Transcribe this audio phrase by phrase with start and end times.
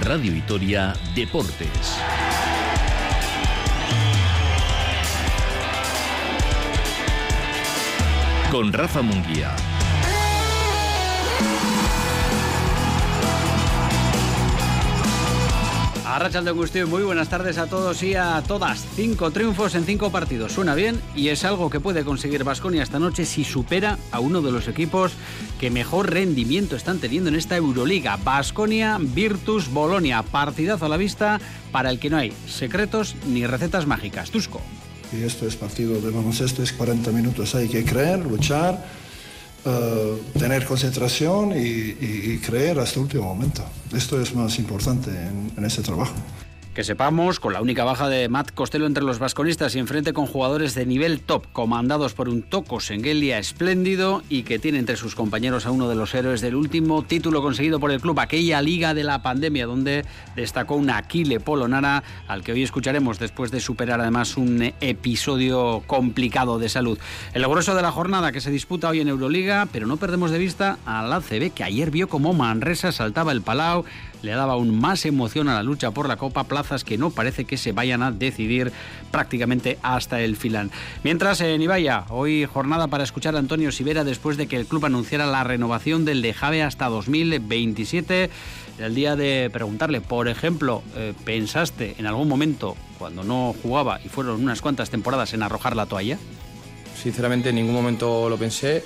[0.00, 1.98] Radio Vitoria Deportes.
[8.50, 9.54] Con Rafa Munguía.
[16.18, 18.84] Arrachal de Agustín, muy buenas tardes a todos y a todas.
[18.96, 20.52] Cinco triunfos en cinco partidos.
[20.52, 24.42] Suena bien y es algo que puede conseguir Vasconia esta noche si supera a uno
[24.42, 25.12] de los equipos
[25.58, 28.16] que mejor rendimiento están teniendo en esta Euroliga.
[28.16, 30.22] Vasconia, Virtus, Bolonia.
[30.22, 31.40] Partidazo a la vista
[31.72, 34.30] para el que no hay secretos ni recetas mágicas.
[34.30, 34.60] Tusco.
[35.12, 37.54] Y esto es partido de baloncesto, es 40 minutos.
[37.54, 38.84] Hay que creer, luchar
[39.64, 43.64] eh, tener concentración y, creer hasta el último momento.
[43.94, 46.14] Esto es más importante en, en este trabajo
[46.78, 50.26] que sepamos, con la única baja de Matt Costello entre los vasconistas y enfrente con
[50.26, 55.16] jugadores de nivel top, comandados por un Toco Sengelia espléndido y que tiene entre sus
[55.16, 58.94] compañeros a uno de los héroes del último título conseguido por el club, aquella liga
[58.94, 60.04] de la pandemia, donde
[60.36, 66.60] destacó un Aquile Polonara, al que hoy escucharemos después de superar además un episodio complicado
[66.60, 66.96] de salud.
[67.34, 70.38] El grueso de la jornada que se disputa hoy en Euroliga, pero no perdemos de
[70.38, 73.84] vista al ACB, que ayer vio como Manresa saltaba el Palau,
[74.22, 77.46] le daba aún más emoción a la lucha por la Copa, plazas que no parece
[77.46, 78.72] que se vayan a decidir
[79.10, 80.70] prácticamente hasta el final.
[81.02, 84.84] Mientras en Ibaya, hoy jornada para escuchar a Antonio Sivera después de que el club
[84.84, 88.30] anunciara la renovación del de Jave hasta 2027.
[88.78, 94.08] El día de preguntarle, por ejemplo, eh, ¿pensaste en algún momento, cuando no jugaba y
[94.08, 96.18] fueron unas cuantas temporadas, en arrojar la toalla?
[97.02, 98.84] Sinceramente, en ningún momento lo pensé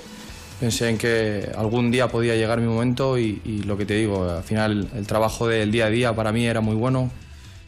[0.59, 4.43] pensé en que algún día podía llegar mi momento y, lo que te digo, al
[4.43, 7.11] final el trabajo del día a día para mí era muy bueno.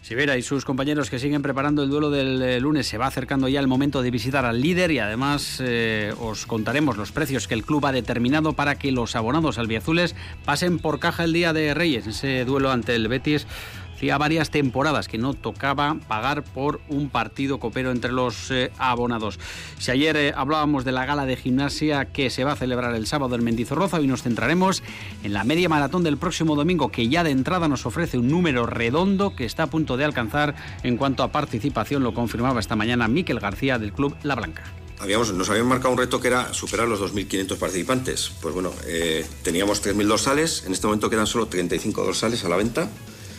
[0.06, 2.86] Sivera y sus compañeros que siguen preparando el duelo del eh, lunes.
[2.86, 6.95] Se va acercando ya el momento de visitar al líder y además eh, os contaremos
[6.95, 11.23] los precios que el club ha determinado para que los abonados albiazules pasen por caja
[11.23, 13.47] el día de Reyes, ese duelo ante el Betis
[13.95, 19.39] Hacía varias temporadas que no tocaba pagar por un partido copero entre los eh, abonados.
[19.79, 23.07] Si ayer eh, hablábamos de la gala de gimnasia que se va a celebrar el
[23.07, 24.84] sábado en Mendizorroza, hoy nos centraremos
[25.23, 28.66] en la media maratón del próximo domingo, que ya de entrada nos ofrece un número
[28.66, 33.07] redondo que está a punto de alcanzar en cuanto a participación, lo confirmaba esta mañana
[33.07, 34.63] Miquel García del Club La Blanca.
[35.00, 38.31] Habíamos, nos habían marcado un reto que era superar los 2.500 participantes.
[38.41, 42.55] Pues bueno, eh, teníamos 3.000 dorsales, en este momento quedan solo 35 dorsales a la
[42.55, 42.89] venta.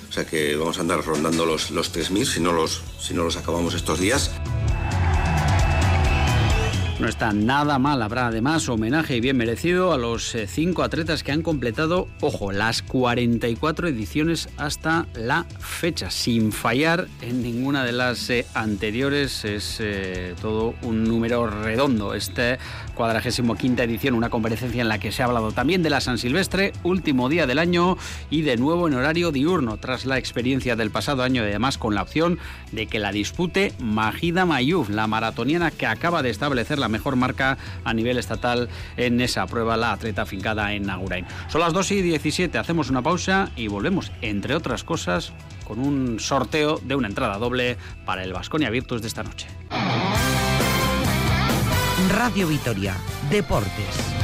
[0.08, 3.24] O sea que vamos a andar rondando los, los 3.000 si no los, si no
[3.24, 4.30] los acabamos estos días.
[6.98, 11.22] No está nada mal, habrá además homenaje y bien merecido a los eh, cinco atletas
[11.22, 17.92] que han completado, ojo, las 44 ediciones hasta la fecha, sin fallar en ninguna de
[17.92, 19.44] las eh, anteriores.
[19.44, 22.14] Es eh, todo un número redondo.
[22.14, 22.58] Este
[22.96, 26.18] cuadragésimo quinta edición, una comparecencia en la que se ha hablado también de la San
[26.18, 27.96] Silvestre, último día del año
[28.30, 31.94] y de nuevo en horario diurno, tras la experiencia del pasado año y además con
[31.94, 32.40] la opción
[32.72, 37.58] de que la dispute Majida Mayuf, la maratoniana que acaba de establecer la mejor marca
[37.84, 41.26] a nivel estatal en esa prueba, la atleta fincada en Agurain.
[41.48, 45.32] Son las 2 y 17, hacemos una pausa y volvemos, entre otras cosas,
[45.64, 47.76] con un sorteo de una entrada doble
[48.06, 49.46] para el Vasconia Virtus de esta noche.
[52.08, 52.94] Radio Vitoria,
[53.28, 54.15] Deportes.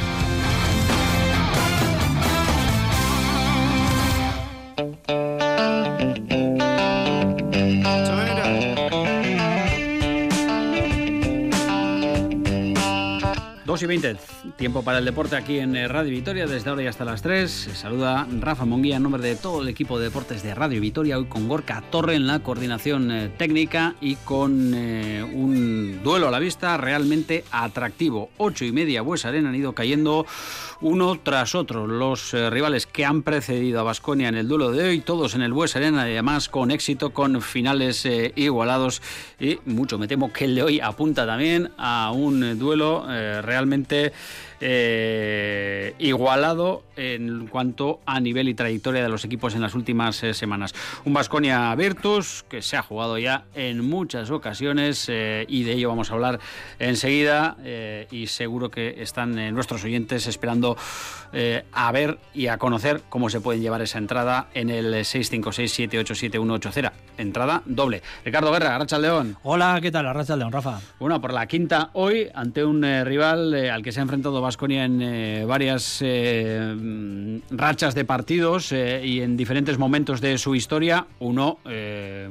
[13.81, 14.17] Y 20,
[14.55, 17.71] tiempo para el deporte aquí en eh, Radio Vitoria, desde ahora y hasta las 3.
[17.73, 21.25] saluda Rafa Monguía en nombre de todo el equipo de deportes de Radio Vitoria, hoy
[21.25, 26.37] con Gorka Torre en la coordinación eh, técnica y con eh, un duelo a la
[26.37, 28.29] vista realmente atractivo.
[28.37, 30.27] Ocho y media Bues Arena han ido cayendo
[30.81, 34.99] uno tras otro los rivales que han precedido a Basconia en el duelo de hoy,
[34.99, 39.01] todos en el Bues Arena y además con éxito, con finales igualados
[39.39, 44.11] y mucho me temo que el de hoy apunta también a un duelo realmente realmente
[44.65, 50.33] eh, igualado en cuanto a nivel y trayectoria de los equipos en las últimas eh,
[50.33, 50.73] semanas.
[51.03, 55.89] Un Vasconia Virtus que se ha jugado ya en muchas ocasiones eh, y de ello
[55.89, 56.39] vamos a hablar
[56.79, 57.57] enseguida
[58.09, 60.77] y seguro que están nuestros oyentes esperando
[61.71, 66.91] a ver y a conocer cómo se pueden llevar esa entrada en el 656-787-180.
[67.17, 68.01] Entrada doble.
[68.23, 69.37] Ricardo Guerra, Arracha León.
[69.43, 70.07] Hola, ¿qué tal?
[70.07, 70.79] Arracha León, Rafa.
[70.99, 75.01] Bueno, por la quinta hoy ante un rival al que se ha enfrentado Vasconia en
[75.01, 81.59] eh, varias eh, rachas de partidos y en diferentes momentos de su historia, uno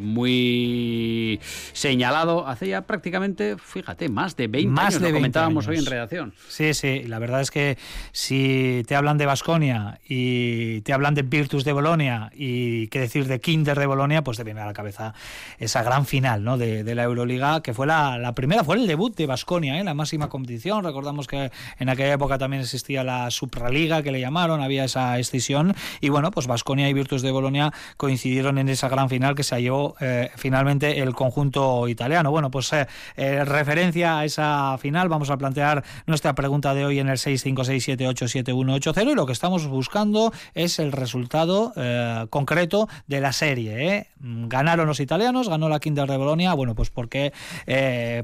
[0.00, 1.40] muy
[1.72, 5.78] señalado hace ya prácticamente, fíjate, más de 20 más años, de lo comentábamos años.
[5.78, 6.34] hoy en redacción.
[6.48, 7.76] Sí, sí, la verdad es que
[8.12, 13.26] si te hablan de Basconia y te hablan de Virtus de Bolonia y qué decir
[13.26, 15.14] de Kinder de Bolonia, pues te viene a la cabeza
[15.58, 16.58] esa gran final ¿no?
[16.58, 19.84] de, de la Euroliga, que fue la, la, primera, fue el debut de Basconia, ¿eh?
[19.84, 20.84] la máxima competición.
[20.84, 25.74] Recordamos que en aquella época también existía la Supraliga, que le llamaron, había esa escisión.
[26.00, 29.60] Y bueno, pues Basconia y Virtus de Bolonia coincidieron en esa gran final que se
[29.62, 32.30] llevó eh, finalmente el conjunto italiano.
[32.30, 36.98] Bueno, pues eh, eh, referencia a esa final, vamos a plantear nuestra pregunta de hoy
[36.98, 43.32] en el 656787180 y lo que estamos buscando es el resultado eh, concreto de la
[43.32, 44.08] serie.
[44.18, 47.32] Ganaron los italianos, ganó la Kinder de Bolonia, bueno, pues porque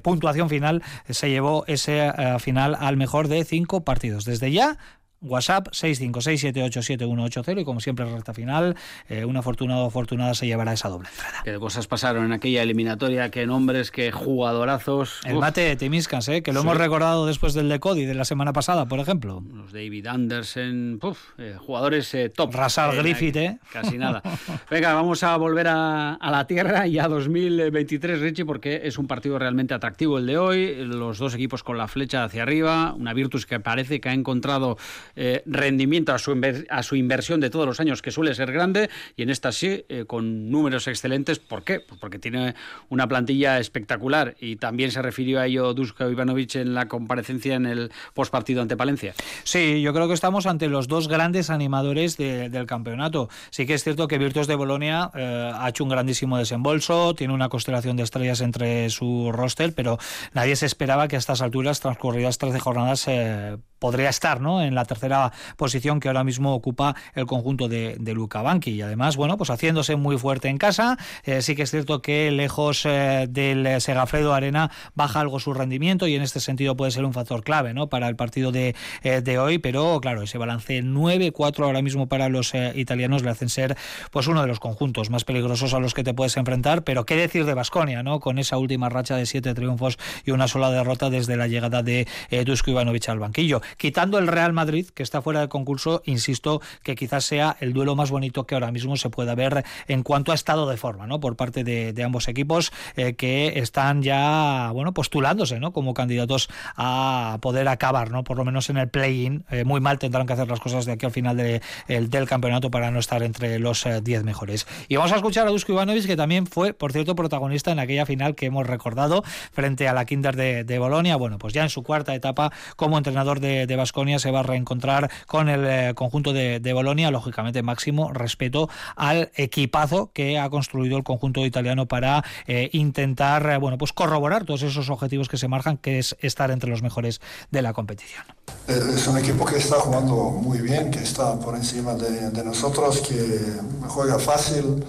[0.02, 3.44] puntuación final se llevó ese final al mejor de
[3.84, 4.24] partidos.
[4.24, 4.78] Desde ya
[5.20, 8.76] WhatsApp 656787180 y como siempre recta final,
[9.08, 11.42] eh, un afortunado o afortunada se llevará esa doble entrada.
[11.44, 15.20] Qué cosas pasaron en aquella eliminatoria, qué nombres, qué jugadorazos.
[15.24, 15.40] El Uf.
[15.40, 16.66] mate de Temiscas, eh, que lo sí.
[16.66, 19.42] hemos recordado después del de Cody de la semana pasada, por ejemplo.
[19.52, 22.54] Los David Anderson, uf, eh, jugadores top.
[22.54, 23.58] Rasal Griffith, eh.
[23.72, 24.22] Casi nada.
[24.70, 29.06] Venga, vamos a volver a, a, la tierra y a 2023, Richie, porque es un
[29.06, 30.74] partido realmente atractivo el de hoy.
[30.84, 34.76] Los dos equipos con la flecha hacia arriba, una Virtus que parece que ha encontrado
[35.16, 39.30] eh, rendimiento a su, inversión de todos los años, que suele ser grande, y en
[39.30, 41.38] esta sí, eh, con números excelentes.
[41.38, 41.80] ¿Por qué?
[41.80, 42.54] Pues porque tiene
[42.88, 47.66] una plantilla espectacular y también se refirió a ello Dusko Ivanovic en la comparecencia en
[47.66, 49.14] el postpartido ante Palencia.
[49.44, 53.28] Sí, yo creo que estamos ante los dos grandes animadores de, del campeonato.
[53.50, 57.34] Sí que es cierto que Virtus de Bolonia eh, ha hecho un grandísimo desembolso, tiene
[57.34, 59.98] una constelación de estrellas entre su roster, pero
[60.32, 64.62] nadie se esperaba que a estas alturas, transcurridas 13 jornadas, eh, podría estar ¿no?
[64.62, 68.82] en la tercera posición que ahora mismo ocupa el conjunto de, de Luca Banqui y
[68.82, 72.84] además bueno pues haciéndose muy fuerte en casa eh, sí que es cierto que lejos
[72.84, 77.12] eh, del Segafredo Arena baja algo su rendimiento y en este sentido puede ser un
[77.12, 77.88] factor clave ¿no?
[77.88, 82.28] para el partido de, eh, de hoy pero claro ese balance 9-4 ahora mismo para
[82.28, 83.76] los italianos le hacen ser
[84.10, 87.16] pues uno de los conjuntos más peligrosos a los que te puedes enfrentar pero qué
[87.16, 88.20] decir de Basconia ¿no?
[88.20, 92.06] con esa última racha de siete triunfos y una sola derrota desde la llegada de
[92.44, 96.94] Dusko Ivanovic al banquillo quitando el Real Madrid que está fuera de concurso, insisto que
[96.94, 100.34] quizás sea el duelo más bonito que ahora mismo se pueda ver en cuanto a
[100.34, 101.20] estado de forma, ¿no?
[101.20, 105.72] Por parte de, ambos equipos eh, que están ya, bueno, postulándose, ¿no?
[105.72, 108.24] Como candidatos a poder acabar, ¿no?
[108.24, 109.44] Por lo menos en el play-in.
[109.50, 112.26] Eh, muy mal tendrán que hacer las cosas de aquí al final de, el, del
[112.28, 114.66] campeonato para no estar entre los 10 eh, mejores.
[114.88, 118.06] Y vamos a escuchar a Dusko Ivanovic, que también fue, por cierto, protagonista en aquella
[118.06, 119.22] final que hemos recordado
[119.52, 121.16] frente a la Kinder de, de Bolonia.
[121.16, 124.42] Bueno, pues ya en su cuarta etapa como entrenador de, de Basconia se va a
[124.42, 130.48] reencontrar con el eh, conjunto de, de, Bolonia, lógicamente máximo respeto al equipazo que ha
[130.50, 135.36] construido el conjunto italiano para eh, intentar, eh, bueno, pues corroborar todos esos objetivos que
[135.36, 137.20] se marcan, que es estar entre los mejores
[137.50, 138.24] de la competición.
[138.66, 143.40] Es un equipo que está jugando muy bien, que está por encima de, nosotros, que
[143.88, 144.84] juega fácil,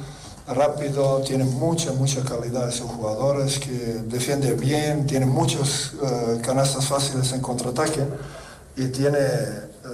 [0.47, 6.87] rápido, tiene mucha, mucha calidad de sus jugadores, que defiende bien, tiene muchos uh, canastas
[6.87, 8.01] fáciles en contraataque
[8.79, 9.19] y tiene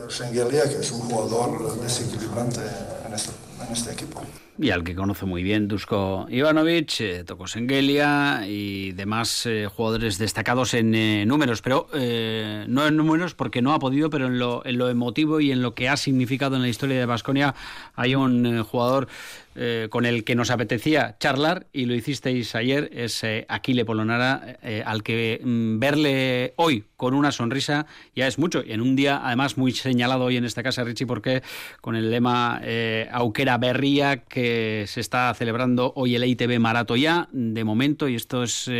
[0.09, 2.61] Sengelia, que es un jugador desequilibrante
[3.07, 3.31] en este,
[3.65, 4.21] en este, equipo.
[4.57, 10.73] Y al que conoce muy bien Dusko Ivanovic, eh, Sengelia y demás eh, jugadores destacados
[10.75, 14.65] en eh, números, pero eh, no en números porque no ha podido, pero en lo,
[14.65, 17.55] en lo, emotivo y en lo que ha significado en la historia de Basconia
[17.95, 19.07] hay un eh, jugador
[19.57, 24.57] eh, con el que nos apetecía charlar y lo hicisteis ayer, es eh, Aquile Polonara,
[24.61, 28.61] eh, al que mm, verle hoy con una sonrisa ya es mucho.
[28.65, 31.41] Y en un día, además, muy señalado hoy en esta casa, Richie, porque
[31.79, 32.61] con el lema
[33.11, 38.43] Auquera Berría, que se está celebrando hoy el ITB Marato ya, de momento, y esto
[38.43, 38.71] es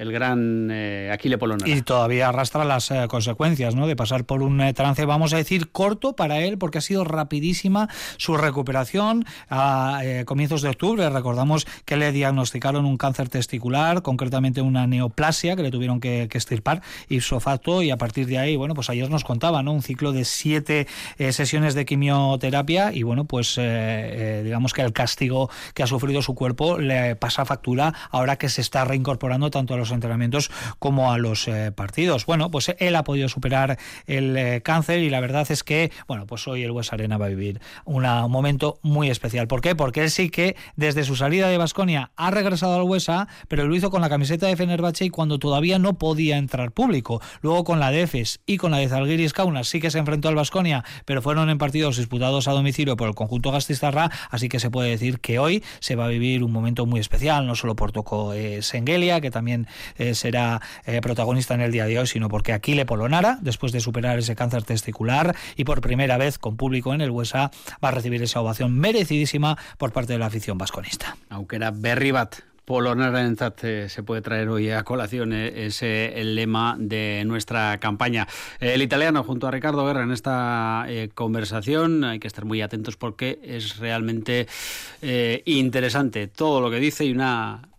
[0.00, 1.70] el gran eh, Aquile Polonara.
[1.70, 3.86] Y todavía arrastra las eh, consecuencias ¿no?
[3.86, 7.04] de pasar por un eh, trance, vamos a decir, corto para él, porque ha sido
[7.04, 11.08] rapidísima su recuperación a comienzos de octubre.
[11.10, 16.38] Recordamos que le diagnosticaron un cáncer testicular, concretamente una neoplasia que le tuvieron que, que
[16.38, 19.72] estirpar ipso facto y a partir de ahí, bueno, pues ayer nos contaba, ¿no?
[19.72, 20.86] Un ciclo de siete
[21.18, 26.78] sesiones de quimioterapia y bueno, pues digamos que el castigo que ha sufrido su cuerpo
[26.78, 31.48] le pasa factura ahora que se está reincorporando tanto a los entrenamientos como a los
[31.48, 32.26] eh, partidos.
[32.26, 36.26] Bueno, pues él ha podido superar el eh, cáncer y la verdad es que, bueno,
[36.26, 39.46] pues hoy el West Arena va a vivir un momento muy especial.
[39.48, 39.74] ¿Por qué?
[39.74, 43.74] Porque él sí que desde su salida de Basconia ha regresado al Huesa, pero lo
[43.74, 47.20] hizo con la camiseta de Fenerbahce y cuando todavía no podía entrar público.
[47.42, 50.28] Luego con la de Efes y con la de Zalgiris Kaunas sí que se enfrentó
[50.28, 54.60] al Basconia, pero fueron en partidos disputados a domicilio por el conjunto Gastistarra, así que
[54.60, 57.76] se puede decir que hoy se va a vivir un momento muy especial, no solo
[57.76, 59.66] por Toco eh, Sengelia, que también
[59.98, 63.80] eh, será eh, protagonista en el día de hoy, sino porque Aquile Polonara, después de
[63.80, 67.50] superar ese cáncer testicular y por primera vez con público en el USA,
[67.84, 71.16] va a recibir esa ovación merecidísima por parte de la afición vasconista.
[71.28, 76.76] Aunque era Berribat Polonara en eh, se puede traer hoy a colación ese el lema
[76.78, 78.28] de nuestra campaña.
[78.60, 83.40] El italiano junto a Ricardo Guerra en esta conversación hay que estar muy atentos porque
[83.42, 84.46] es realmente
[85.46, 87.69] interesante todo lo que dice y una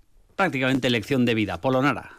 [0.42, 1.62] prácticamente lección de vida.
[1.62, 2.18] Polonara.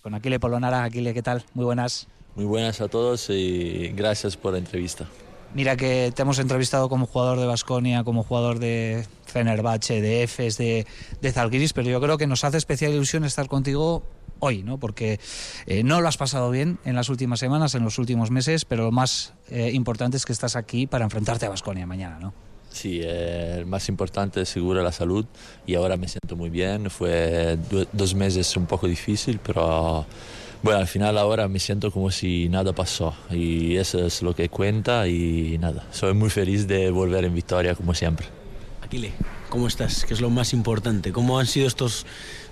[0.00, 1.42] Con Aquile Polonara, Aquile, ¿qué tal?
[1.52, 2.06] Muy buenas.
[2.36, 5.08] Muy buenas a todos y gracias por la entrevista.
[5.52, 10.58] Mira que te hemos entrevistado como jugador de Basconia, como jugador de Fenerbahce, de Efes,
[10.58, 10.86] de,
[11.20, 14.04] de Zalgiris, pero yo creo que nos hace especial ilusión estar contigo
[14.38, 14.78] hoy, ¿no?
[14.78, 15.18] Porque
[15.66, 18.84] eh, no lo has pasado bien en las últimas semanas, en los últimos meses, pero
[18.84, 22.32] lo más eh, importante es que estás aquí para enfrentarte a Basconia mañana, ¿no?
[22.76, 25.24] Sí, el más importante es seguro la salud
[25.66, 26.90] y ahora me siento muy bien.
[26.90, 27.56] Fue
[27.90, 30.04] dos meses un poco difícil, pero
[30.62, 34.50] bueno, al final ahora me siento como si nada pasó y eso es lo que
[34.50, 38.26] cuenta y nada, soy muy feliz de volver en Victoria como siempre.
[38.82, 39.12] Aquile,
[39.48, 40.04] ¿cómo estás?
[40.04, 41.12] ¿Qué es lo más importante?
[41.12, 42.04] ¿Cómo han sido estos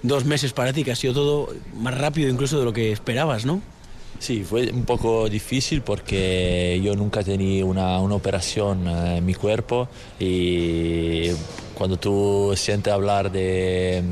[0.03, 0.85] dos meses para ti?
[0.85, 3.61] Que ha sido todo más rápido incluso de lo que esperabas, ¿no?
[4.19, 9.35] Sí, fue un poco difícil porque yo nunca tenía una, una operación eh, en mi
[9.35, 11.29] cuerpo y
[11.75, 14.03] cuando tú sientes hablar de,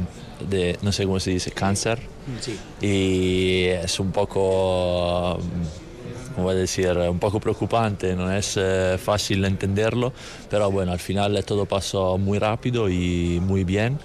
[0.49, 2.01] de, no sé cómo se dice, cáncer,
[2.41, 2.59] sí.
[2.81, 5.39] y es un poco,
[6.35, 10.13] ¿cómo voy a decir, un poco preocupante, no es eh, fácil entenderlo,
[10.51, 13.99] pero bueno, al final todo pasó muy rápido y muy bien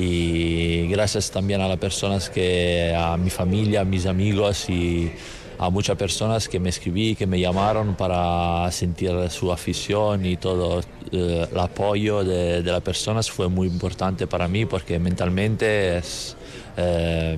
[0.00, 5.10] y gracias también a las personas que, a mi familia, a mis amigos y
[5.58, 10.80] a muchas personas que me escribí, que me llamaron para sentir su afición y todo
[11.10, 16.36] eh, el apoyo de, las personas fue muy importante para mí porque mentalmente es
[16.76, 17.36] eh,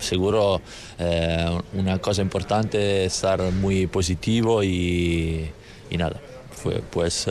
[0.00, 0.60] seguro
[0.98, 5.48] eh, una cosa importante estar muy positivo y,
[5.88, 7.28] y nada, fue pues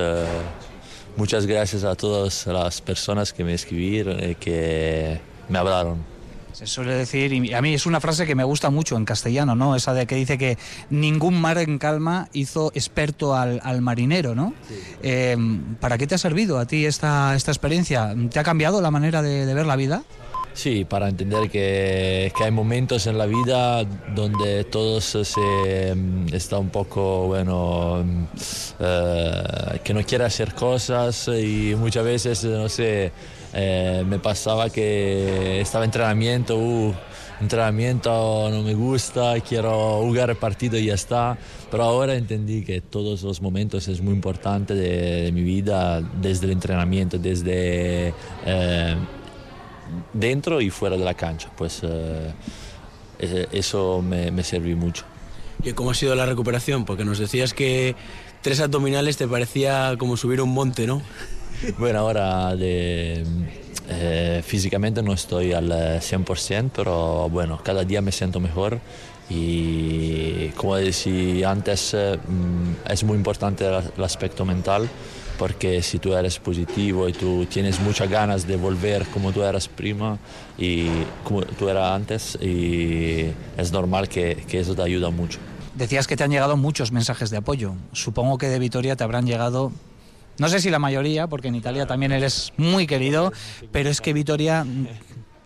[1.18, 6.12] muchas gracias a todas las personas que me escribieron y que me hablaron.
[6.54, 9.56] Se suele decir, y a mí es una frase que me gusta mucho en castellano,
[9.56, 9.76] ¿no?
[9.76, 10.58] Esa de que dice que
[10.90, 14.54] ningún mar en calma hizo experto al, marinero, ¿no?
[15.02, 15.38] Eh,
[15.80, 18.14] ¿Para qué te ha servido a ti esta, esta experiencia?
[18.30, 20.04] ¿Te ha cambiado la manera de ver la vida?
[20.54, 26.60] Sí, para entender que, que, hay momentos en la vida donde todos se mm, está
[26.60, 28.26] un poco, bueno, mm,
[28.80, 33.12] eh, que no quiere hacer cosas y muchas veces, no sé,
[33.54, 36.94] eh, me pasaba que estaba entrenamiento, uh,
[37.42, 41.38] entrenamiento no me gusta, quiero jugar partido y ya está.
[41.70, 46.52] Pero ahora entendí que todos los momentos es muy importante de, mi vida, desde el
[46.52, 48.14] entrenamiento, desde...
[48.46, 48.96] Eh,
[50.14, 51.50] dentro y fuera de la cancha.
[51.58, 52.34] Pues eh,
[53.52, 55.06] eso me, me sirvió mucho.
[55.64, 56.86] ¿Y cómo ha sido la recuperación?
[56.86, 57.96] Porque nos decías que
[58.42, 61.02] tres abdominales te parecía como subir un monte, ¿no?
[61.78, 63.24] Bueno, ahora de,
[63.88, 68.80] eh, físicamente no estoy al 100%, pero bueno, cada día me siento mejor
[69.30, 74.90] y como decía antes, eh, mm, es muy importante el aspecto mental
[75.38, 79.68] porque si tú eres positivo y tú tienes muchas ganas de volver como tú eras
[79.68, 80.18] prima
[80.58, 80.88] y
[81.24, 85.40] como tú eras antes, y es normal que, que eso te ayuda mucho.
[85.76, 87.74] Decías que te han llegado muchos mensajes de apoyo.
[87.94, 89.72] Supongo que de Vitoria te habrán llegado
[90.38, 93.32] no sé si la mayoría, porque en Italia también eres muy querido,
[93.72, 94.66] pero es que Vitoria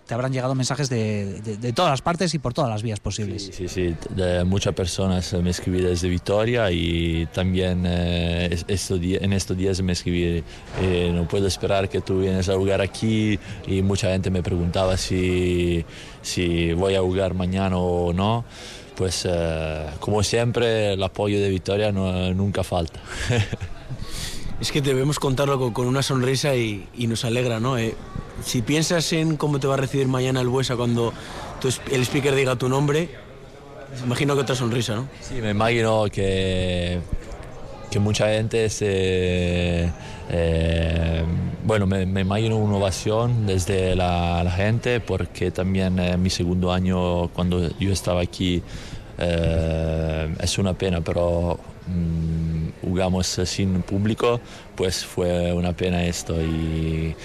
[0.06, 3.44] te habrán llegado mensajes de, de, todas las partes y por todas las vías posibles.
[3.44, 3.96] Sí, sí, sí.
[4.10, 10.44] De muchas personas me escribí desde Vitoria y también eh, en estos días me escribí,
[10.82, 14.96] eh, no puedo esperar que tú vienes a jugar aquí y mucha gente me preguntaba
[14.98, 15.84] si,
[16.22, 18.46] si voy a jugar mañana o no
[18.96, 23.00] pues eh, como siempre el apoyo de Victoria no, nunca falta.
[24.60, 27.78] es que debemos contarlo con, una sonrisa y, nos alegra, ¿no?
[27.78, 27.96] Eh,
[28.44, 31.14] si piensas en cómo te va a recibir mañana el Buesa cuando
[31.92, 33.10] el speaker diga tu nombre,
[34.04, 35.08] imagino que otra sonrisa, ¿no?
[35.22, 37.00] Sí, me imagino que,
[37.92, 39.92] que mucha gente se...
[40.30, 41.24] Eh,
[41.64, 47.70] bueno, me, imagino una ovación desde la, gente porque también eh, mi segundo año cuando
[47.80, 48.62] yo estaba aquí
[49.18, 51.58] es una pena, pero
[52.82, 54.40] jugamos sin público,
[54.76, 57.16] pues fue una pena esto y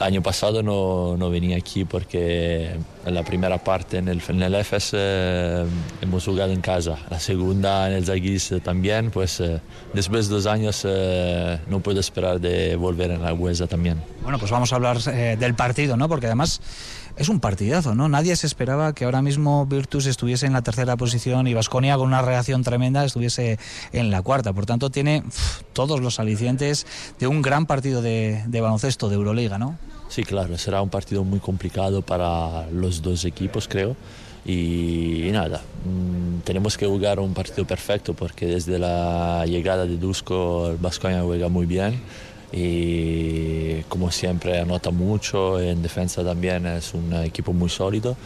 [0.00, 2.70] el año pasado no, no, venía aquí porque
[3.04, 5.66] en la primera parte en el, en el EFES eh,
[6.00, 9.60] hemos jugado en casa, la segunda en el Zaguis también, pues eh,
[9.92, 14.02] después de dos años eh, no puedo esperar de volver en la Huesa también.
[14.22, 16.08] Bueno, pues vamos a hablar del partido, ¿no?
[16.08, 16.62] Porque además
[17.16, 18.08] es un partidazo, ¿no?
[18.08, 22.06] Nadie se esperaba que ahora mismo Virtus estuviese en la tercera posición y Vasconia con
[22.06, 23.58] una reacción tremenda estuviese
[23.92, 24.52] en la cuarta.
[24.52, 25.22] Por tanto, tiene
[25.72, 26.86] todos los alicientes
[27.18, 29.78] de un gran partido de, baloncesto de Euroliga, ¿no?
[30.08, 33.96] Sí, claro, será un partido muy complicado para los dos equipos, creo.
[34.44, 40.76] Y, nada, mm, tenemos que jugar un partido perfecto porque desde la llegada de Dusko
[40.80, 42.00] Vasconia juega muy bien
[42.52, 48.16] y como siempre anota mucho, en defensa también es un equipo muy sólido,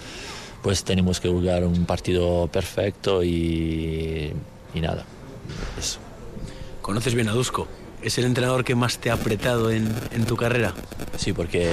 [0.63, 4.33] pues tenemos que jugar un partido perfecto y,
[4.75, 5.05] y nada,
[5.79, 5.99] eso.
[6.81, 7.67] ¿Conoces bien a Dusko?
[8.03, 10.75] ¿Es el entrenador que más te ha apretado en, en tu carrera?
[11.17, 11.71] Sí, porque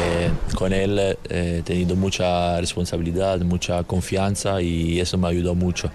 [0.56, 1.18] con él eh,
[1.60, 5.92] he tenido mucha responsabilidad, mucha confianza y eso me ayudó mucho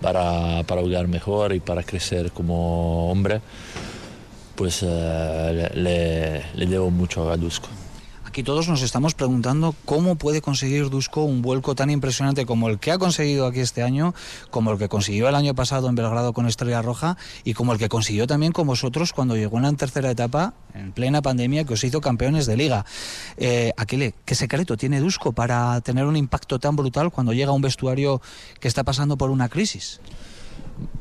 [0.00, 3.40] para, para jugar mejor y para crecer como hombre.
[4.54, 5.70] Pues eh,
[6.54, 7.68] le, debo mucho a Dusko.
[8.24, 12.78] Aquí todos nos estamos preguntando cómo puede conseguir Dusko un vuelco tan impresionante como el
[12.78, 14.14] que ha conseguido aquí este año,
[14.48, 17.78] como el que consiguió el año pasado en Belgrado con Estrella Roja y como el
[17.78, 21.74] que consiguió también con vosotros cuando llegó en la tercera etapa, en plena pandemia, que
[21.74, 22.86] os hizo campeones de liga.
[23.36, 27.54] Eh, Aquile, ¿qué secreto tiene Dusko para tener un impacto tan brutal cuando llega a
[27.54, 28.22] un vestuario
[28.60, 30.00] que está pasando por una crisis?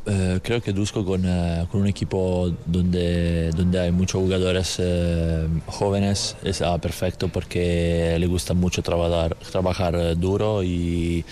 [0.06, 5.48] Eh, creo que Dusko con, eh, con, un equipo donde, donde hay muchos jugadores eh,
[5.68, 11.24] jóvenes es perfecto porque le gusta mucho trabajar, trabajar duro y,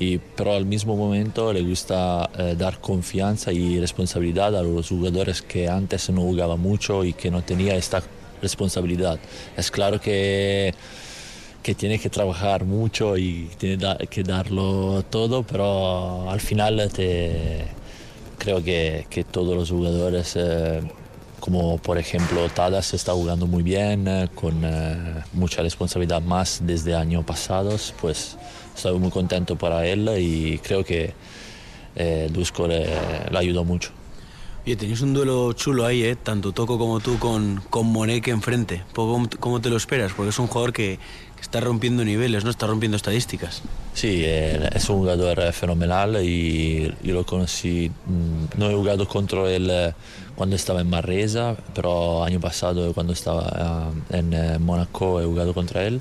[0.00, 5.68] y, pero al mismo momento le gusta dar confianza y responsabilidad a los jugadores que
[5.68, 8.02] antes no jugaban mucho y que no tenía esta
[8.42, 9.18] responsabilidad.
[9.56, 10.74] Es claro que
[11.62, 17.66] que tiene que trabajar mucho y tiene que darlo todo, pero al final te,
[18.38, 20.80] creo que, que todos los jugadores, eh,
[21.40, 26.94] como por ejemplo Tadas, está jugando muy bien, eh, con eh, mucha responsabilidad más desde
[26.94, 28.36] años pasados, pues
[28.74, 31.12] estoy muy contento para él y creo que
[31.96, 33.97] le, le, ayudó mucho.
[34.76, 36.16] Tenéis un duelo chulo ahí, ¿eh?
[36.16, 38.82] tanto Toco como tú con, con Monek enfrente.
[38.94, 40.12] ¿Cómo, ¿Cómo te lo esperas?
[40.12, 40.98] Porque es un jugador que,
[41.40, 42.50] está rompiendo niveles, ¿no?
[42.50, 43.62] Está rompiendo estadísticas.
[43.94, 49.68] Sí, es un jugador fenomenal y yo lo conocí, mm, no he jugado contra él
[49.70, 49.94] eh,
[50.34, 55.54] cuando estaba en Marresa, pero año pasado cuando estaba eh, en eh, Mónaco he jugado
[55.54, 56.00] contra él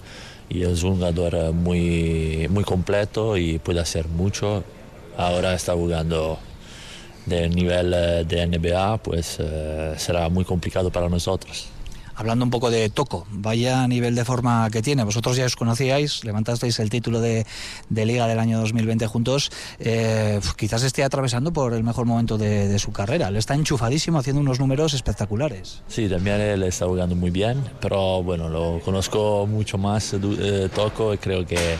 [0.50, 4.64] y es un jugador muy, muy completo y puede hacer mucho.
[5.18, 6.38] Ahora está jugando
[7.28, 7.92] del nivel
[8.28, 9.40] de NBA, pues
[9.98, 11.70] será muy complicado para nosotros.
[12.18, 15.04] Hablando un poco de Toco, vaya nivel de forma que tiene.
[15.04, 17.46] Vosotros ya os conocíais, levantasteis el título de,
[17.92, 19.52] Liga del año 2020 juntos.
[19.78, 23.30] Eh, quizás esté atravesando por el mejor momento de, su carrera.
[23.30, 25.84] Le está enchufadísimo, haciendo unos números espectaculares.
[25.88, 31.14] Sí, también él está jugando muy bien, pero bueno, lo conozco mucho más eh, Toco
[31.14, 31.78] y creo que,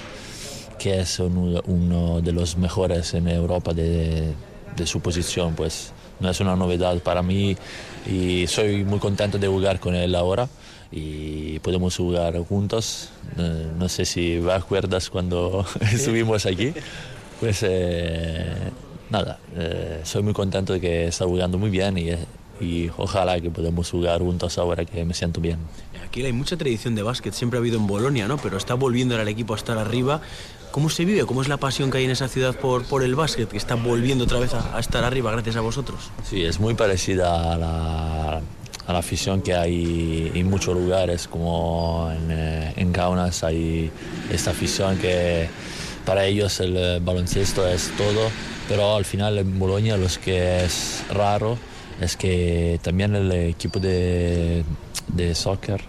[0.78, 4.36] que es uno, de los mejores en Europa de,
[4.78, 5.56] de su posición.
[5.56, 7.58] Pues no es una novedad para mí
[8.10, 10.48] y soy muy contento de jugar con él ahora
[10.92, 13.10] y podemos jugar juntos.
[13.38, 16.74] Eh, no sé si acuerdas cuando estuvimos aquí.
[17.40, 18.72] Pues eh,
[19.10, 22.10] nada, eh, soy muy contento de que está jugando muy bien y,
[22.60, 25.60] y ojalá que podamos jugar juntos ahora que me siento bien.
[26.06, 28.38] Aquí hay mucha tradición de básquet, siempre ha habido en Bolonia, ¿no?
[28.38, 30.22] Pero está volviendo al equipo a estar arriba
[30.72, 31.26] ¿Cómo se vive?
[31.26, 33.76] ¿Cómo es la pasión que hay en esa ciudad por, por el básquet, que está
[33.76, 36.12] volviendo otra vez a, estar arriba gracias a vosotros?
[36.24, 38.42] Sí, es muy parecida a la,
[38.86, 43.90] a la afición que hay en muchos lugares, como en, eh, en Kaunas hay
[44.32, 45.50] esta afición que
[46.06, 48.30] para ellos el eh, baloncesto es todo,
[48.68, 51.58] pero al final en Bolonia lo que es raro
[52.00, 54.64] es que también el equipo de,
[55.08, 55.82] de soccer,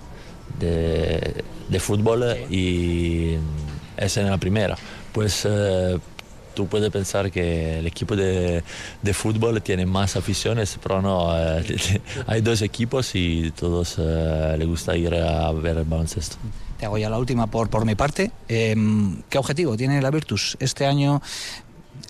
[0.59, 3.37] de, de fútbol y
[3.97, 4.77] es en la primera.
[5.12, 5.99] Pues eh,
[6.55, 8.62] tú puedes pensar que el equipo de,
[9.03, 14.66] de fútbol tiene más aficiones, pero no, eh, hay dos equipos y todos eh, les
[14.66, 16.37] gusta ir a ver el baloncesto.
[16.79, 18.31] Te hago ya la última por, por mi parte.
[18.49, 21.21] Em, ¿Qué objetivo tiene la Virtus este año?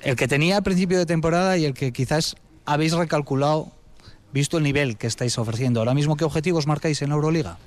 [0.02, 3.72] El que tenía a principio de temporada y el que quizás habéis recalculado,
[4.32, 5.80] visto el nivel que estáis ofreciendo.
[5.80, 7.58] Ahora mismo, ¿qué objetivos marcáis en Euroliga?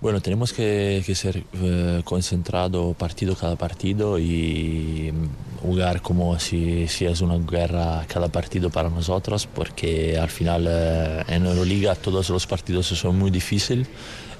[0.00, 5.12] Bueno, tenemos que, ser eh, concentrado partido cada partido y
[5.62, 11.22] jugar como si, si, es una guerra cada partido para nosotros, porque al final eh,
[11.28, 13.86] en Euroliga todos los partidos son muy difíciles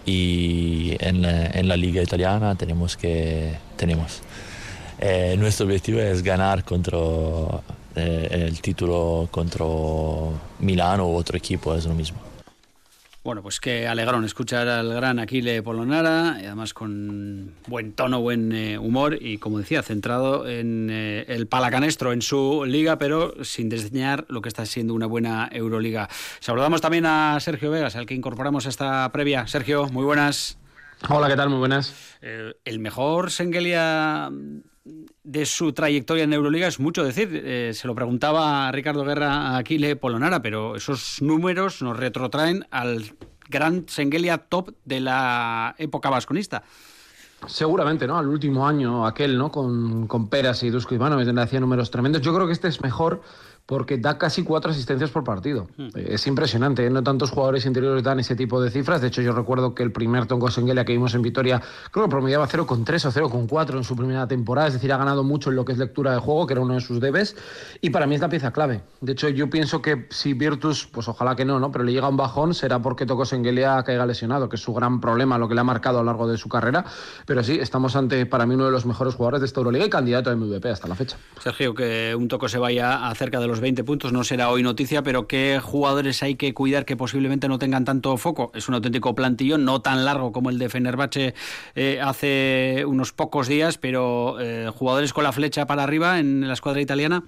[0.05, 4.21] y en, en la liga italiana tenemos que tenemos
[5.05, 6.97] eh, nuestro objetivo es ganar contra
[7.97, 9.65] eh, el título contra
[10.61, 12.33] Milano u otro equipo es lo mismo
[13.25, 18.51] bueno, pues que alegraron escuchar al gran Aquile Polonara, y además con buen tono, buen
[18.53, 23.69] eh, humor y, como decía, centrado en eh, el palacanestro, en su liga, pero sin
[23.69, 26.09] desdeñar lo que está siendo una buena Euroliga.
[26.41, 29.47] Saludamos también a Sergio Vegas, al que incorporamos esta previa.
[29.47, 30.59] Sergio, muy buenas.
[31.09, 31.49] Hola, ¿qué tal?
[31.49, 31.95] Muy buenas.
[32.23, 34.31] Eh, el mejor Sengelia
[34.85, 37.31] de su trayectoria en Euroliga es mucho decir.
[37.45, 42.67] Eh, se lo preguntaba a Ricardo Guerra a Aquile Polonara, pero esos números nos retrotraen
[42.71, 43.13] al
[43.49, 46.63] gran Sengelia top de la época vasconista.
[47.47, 48.17] Seguramente, ¿no?
[48.17, 49.51] Al último año, aquel, ¿no?
[49.51, 52.23] Con, con Peras y Dusko Ivanovic, donde hacía números tremendos.
[52.23, 53.23] Yo creo que este es mejor
[53.67, 55.69] porque da casi cuatro asistencias por partido.
[55.77, 55.89] Hmm.
[55.95, 56.91] Es impresionante, ¿eh?
[56.91, 59.01] no tantos jugadores interiores dan ese tipo de cifras.
[59.01, 62.11] De hecho, yo recuerdo que el primer Tonko Sengelia que vimos en Vitoria, creo que
[62.11, 65.65] promediaba 0,3 o 0,4 en su primera temporada, es decir, ha ganado mucho en lo
[65.65, 67.37] que es lectura de juego, que era uno de sus debes,
[67.81, 68.83] y para mí es la pieza clave.
[69.01, 71.71] De hecho, yo pienso que si Virtus, pues ojalá que no, ¿no?
[71.71, 75.01] pero le llega un bajón, será porque Tonko Sengelia caiga lesionado, que es su gran
[75.01, 76.85] problema, lo que le ha marcado a lo largo de su carrera.
[77.27, 79.91] Pero sí, estamos ante, para mí, uno de los mejores jugadores de esta Euroliga y
[79.91, 81.17] candidato a MVP hasta la fecha.
[81.41, 84.63] Sergio, que un Toco se vaya a cerca de los 20 puntos no será hoy
[84.63, 88.53] noticia, pero ¿qué jugadores hay que cuidar que posiblemente no tengan tanto foco?
[88.55, 91.35] Es un auténtico plantillo, no tan largo como el de Fenerbahce
[91.75, 96.55] eh, hace unos pocos días, pero eh, jugadores con la flecha para arriba en la
[96.55, 97.25] escuadra italiana.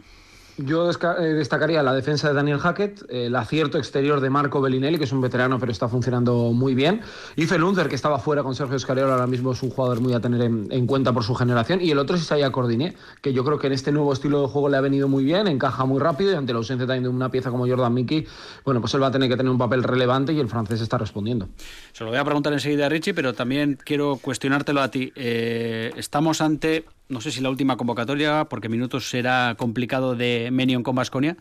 [0.56, 5.04] Yo eh, destacaría la defensa de Daniel Hackett, el acierto exterior de Marco Bellinelli, que
[5.04, 7.00] es un veterano pero está funcionando muy bien,
[7.34, 10.20] y Felunzer, que estaba fuera con Sergio Scariolo, ahora mismo es un jugador muy a
[10.20, 13.58] tener en, cuenta por su generación, y el otro es Isaiah Cordiné, que yo creo
[13.58, 16.30] que en este nuevo estilo de juego le ha venido muy bien, encaja muy rápido,
[16.30, 18.24] y ante la ausencia también de una pieza como Jordan Mickey,
[18.64, 20.98] bueno, pues él va a tener que tener un papel relevante y el francés está
[20.98, 21.48] respondiendo.
[21.92, 25.12] Se lo voy a preguntar enseguida a Richie, pero también quiero cuestionártelo a ti.
[25.16, 30.82] Eh, estamos ante no sé si la última convocatoria, porque minutos será complicado de Menion
[30.82, 31.36] con Basconia.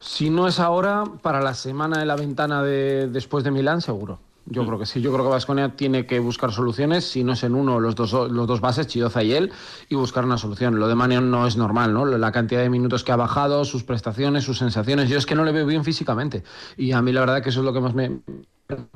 [0.00, 4.20] Si no es ahora, para la semana de la ventana de después de Milán, seguro.
[4.50, 4.66] Yo mm.
[4.66, 5.00] creo que sí.
[5.00, 8.12] Yo creo que Vasconia tiene que buscar soluciones, si no es en uno, los dos,
[8.12, 9.52] los dos bases, Chidoza y él,
[9.88, 10.78] y buscar una solución.
[10.78, 12.06] Lo de Manion no es normal, ¿no?
[12.06, 15.08] La cantidad de minutos que ha bajado, sus prestaciones, sus sensaciones.
[15.08, 16.44] Yo es que no le veo bien físicamente.
[16.76, 18.20] Y a mí la verdad que eso es lo que más me,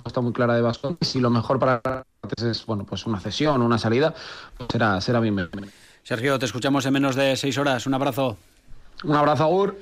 [0.05, 0.98] está muy clara de Vasconia.
[1.00, 2.05] Si lo mejor para
[2.37, 4.14] es bueno, pues una cesión, una salida,
[4.57, 5.50] pues será, será bien.
[6.02, 7.87] Sergio, te escuchamos en menos de seis horas.
[7.87, 8.37] Un abrazo.
[9.05, 9.77] Un abrazo, Agur.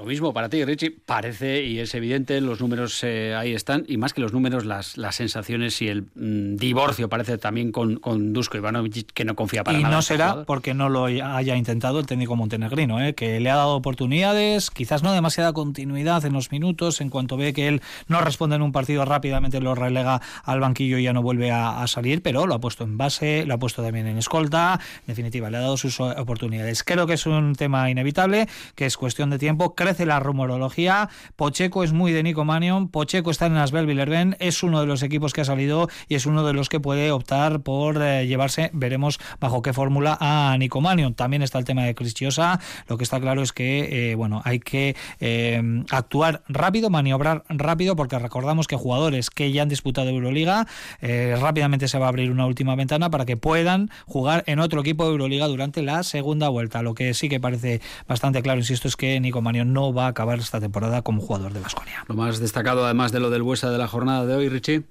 [0.00, 0.92] Lo mismo para ti, Richie.
[0.92, 4.96] Parece y es evidente, los números eh, ahí están, y más que los números, las,
[4.96, 9.62] las sensaciones y el mm, divorcio parece también con, con Dusko Ivanovic, que no confía
[9.62, 9.92] para y nada.
[9.92, 13.14] Y no será porque no lo haya intentado el técnico montenegrino, ¿eh?
[13.14, 17.52] que le ha dado oportunidades, quizás no demasiada continuidad en los minutos, en cuanto ve
[17.52, 21.20] que él no responde en un partido rápidamente lo relega al banquillo y ya no
[21.20, 24.16] vuelve a, a salir, pero lo ha puesto en base, lo ha puesto también en
[24.16, 26.84] escolta, en definitiva, le ha dado sus oportunidades.
[26.84, 29.74] Creo que es un tema inevitable, que es cuestión de tiempo.
[29.74, 31.08] Creo la rumorología.
[31.36, 32.88] Pocheco es muy de Nico Manion.
[32.88, 34.36] Pocheco está en Asbel Villerben.
[34.38, 37.10] Es uno de los equipos que ha salido y es uno de los que puede
[37.12, 41.14] optar por eh, llevarse, veremos bajo qué fórmula, a Nico Manion.
[41.14, 42.60] También está el tema de Cristiosa.
[42.88, 47.96] Lo que está claro es que, eh, bueno, hay que eh, actuar rápido, maniobrar rápido,
[47.96, 50.66] porque recordamos que jugadores que ya han disputado Euroliga,
[51.00, 55.04] rápidamente se va a abrir una última ventana para que puedan jugar en otro equipo
[55.04, 56.82] de Euroliga durante la segunda vuelta.
[56.82, 60.08] Lo que sí que parece bastante claro, insisto, es que Nico Manion no va a
[60.08, 62.04] acabar esta temporada como jugador de Vasconia.
[62.08, 64.84] Lo más destacado, además de lo del Buesa de la jornada de hoy, Richie.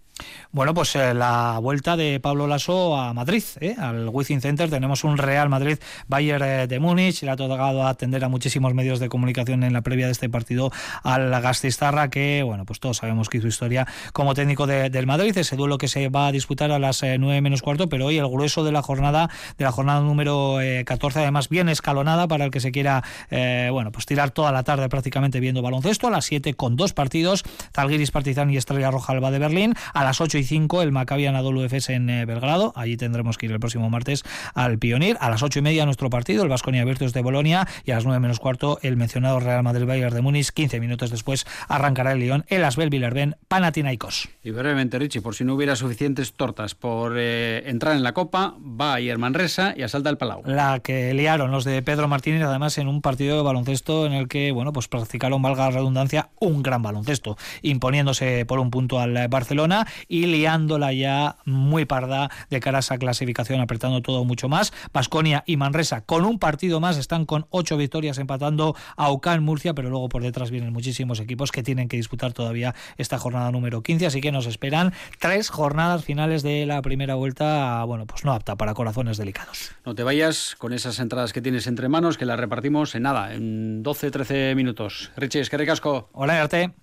[0.52, 3.76] Bueno, pues eh, la vuelta de Pablo Lasso a Madrid, ¿eh?
[3.78, 4.70] al Wizzing Center.
[4.70, 5.78] Tenemos un Real Madrid
[6.08, 7.22] Bayern eh, de Múnich.
[7.22, 10.72] Le ha tocado atender a muchísimos medios de comunicación en la previa de este partido
[11.04, 15.38] al Gastistarra, que, bueno, pues todos sabemos que hizo historia como técnico del Madrid.
[15.38, 18.28] Ese duelo que se va a disputar a las 9 menos cuarto, pero hoy el
[18.28, 22.60] grueso de la jornada, de la jornada número 14, además bien escalonada para el que
[22.60, 26.08] se quiera, bueno, pues tirar toda la tarde prácticamente viendo baloncesto.
[26.08, 29.76] A las 7 con dos partidos, Zalgiris Partizan y Estrella Roja Alba de Berlín.
[29.94, 32.74] A las 8 y 5 el Maccabi Anadolu Efes en eh, Belgrado.
[32.76, 34.24] Allí tendremos que ir el próximo martes
[34.56, 35.18] al Pionir.
[35.20, 37.68] A las 8 y media nuestro partido, el Vasconia Virtus de Bolonia.
[37.86, 40.50] Y a las 9 menos cuarto el mencionado Real Madrid Bayern de Múnich.
[40.50, 44.30] 15 minutos después arrancará el Lyon, el Asbel Villarben Panathinaikos.
[44.44, 48.56] Y brevemente, Richie, por si no hubiera suficientes tortas por eh, entrar en la Copa,
[48.60, 50.42] va a Manresa y asalta el Palau.
[50.44, 54.28] La que liaron los de Pedro Martínez, además en un partido de baloncesto en el
[54.28, 59.28] que, bueno, pues practicaron, valga la redundancia, un gran baloncesto, imponiéndose por un punto al
[59.28, 64.74] Barcelona y liándola ya muy parda de cara a esa clasificación, apretando todo mucho más.
[64.94, 69.74] Basconia y Manresa con un partido más están con ocho victorias empatando a Ocán Murcia,
[69.74, 73.84] pero luego por detrás vienen muchísimos equipos que tienen que disputar todavía esta jornada número
[73.84, 78.34] 15, así que nos esperan tres jornadas finales de la primera vuelta, bueno, pues no
[78.34, 79.72] apta para corazones delicados.
[79.86, 83.34] No te vayas con esas entradas que tienes entre manos, que las repartimos en nada,
[83.34, 85.12] en 12-13 minutos.
[85.18, 86.10] Richie, es que recasco.
[86.14, 86.74] Hola, Arte.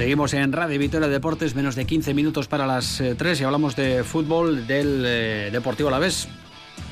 [0.00, 3.76] Seguimos en Radio Victoria Deportes, menos de 15 minutos para las 3 eh, y hablamos
[3.76, 6.26] de fútbol del eh, Deportivo Alavés.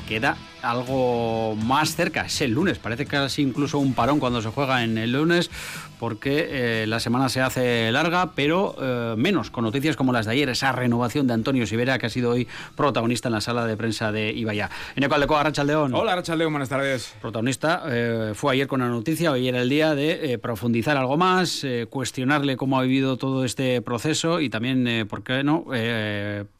[0.07, 4.83] Queda algo más cerca, es el lunes, parece casi incluso un parón cuando se juega
[4.83, 5.49] en el lunes,
[5.99, 10.31] porque eh, la semana se hace larga, pero eh, menos, con noticias como las de
[10.31, 13.75] ayer, esa renovación de Antonio Sivera, que ha sido hoy protagonista en la sala de
[13.75, 14.69] prensa de Ibaya.
[14.95, 15.93] En Ecuador, Arrachaldeón.
[15.93, 17.13] Hola, Arrachaldeón, buenas tardes.
[17.21, 21.65] Protagonista eh, fue ayer con la noticia, hoy era el día de profundizar algo más,
[21.89, 25.65] cuestionarle cómo ha vivido todo este proceso y también, ¿por qué no?,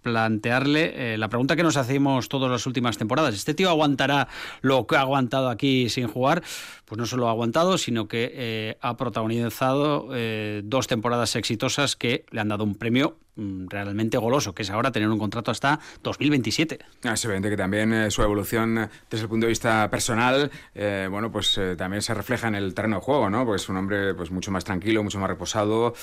[0.02, 3.36] plantearle la pregunta que nos hacemos todas las últimas temporadas.
[3.36, 4.28] ¿Este tío aguantará
[4.62, 6.44] lo que ha aguantado aquí sin jugar?
[6.90, 12.42] Pues no solo ha aguantado, sino que ha protagonizado eh, dos temporadas exitosas que le
[12.42, 16.80] han dado un premio Mm, realmente goloso, que es ahora tener un contrato hasta 2027.
[17.06, 20.52] Ah, es evidente que también eh, su evolución eh, desde el punto de vista personal,
[20.76, 23.46] eh, bueno, pues también se refleja en el terreno de juego, ¿no?
[23.46, 25.94] Porque es un hombre pues mucho más tranquilo, mucho más reposado.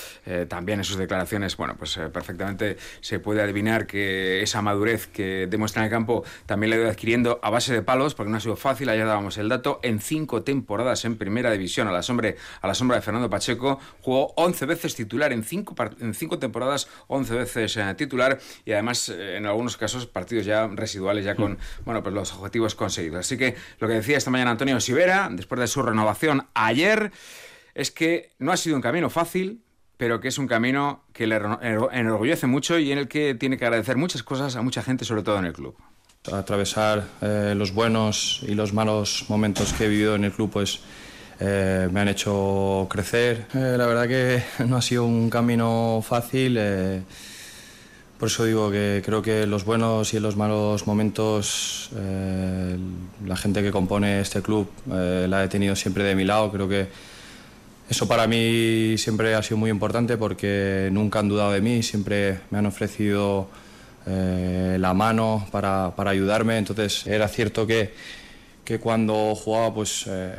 [0.48, 5.82] también en sus declaraciones, bueno, pues perfectamente se puede adivinar que esa madurez que demuestra
[5.82, 8.40] en el campo también la ha ido adquiriendo a base de palos, porque no ha
[8.40, 8.88] sido fácil.
[8.88, 12.74] Ayer dábamos el dato en cinco temporadas en primera división a la sombra, a la
[12.74, 17.76] sombra de Fernando Pacheco, jugó 11 veces titular en cinco, en cinco temporadas, 11 veces
[17.76, 21.58] eh, titular y además eh, en algunos casos partidos ya residuales, ya con mm.
[21.84, 23.20] bueno, pues los objetivos conseguidos.
[23.20, 27.12] Así que lo que decía esta mañana Antonio Sivera, después de su renovación ayer,
[27.74, 29.62] es que no ha sido un camino fácil,
[29.96, 31.36] pero que es un camino que le
[31.92, 35.22] enorgullece mucho y en el que tiene que agradecer muchas cosas a mucha gente, sobre
[35.22, 35.76] todo en el club.
[36.32, 40.80] Atravesar eh, los buenos y los malos momentos que he vivido en el club, pues
[41.40, 43.46] eh, me han hecho crecer.
[43.54, 46.58] Eh, la verdad que no ha sido un camino fácil.
[48.18, 53.70] Por eso digo que creo que los buenos y los malos momentos, la gente que
[53.70, 56.50] compone este club la he tenido siempre de mi lado.
[56.50, 56.88] Creo que
[57.88, 62.40] eso para mí siempre ha sido muy importante porque nunca han dudado de mí, siempre
[62.50, 63.48] me han ofrecido
[64.06, 66.58] la mano para, para ayudarme.
[66.58, 67.92] Entonces era cierto que
[68.66, 70.34] que cuando jugaba pues eh,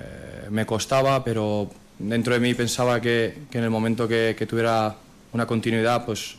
[0.51, 4.97] me costaba, pero dentro de mí pensaba que, en el momento que, tuviera
[5.31, 6.35] una continuidad, pues